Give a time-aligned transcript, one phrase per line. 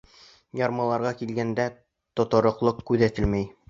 [0.61, 1.69] Ярмаларға килгәндә,
[2.21, 3.53] тотороҡлолоҡ күҙәтелмәй.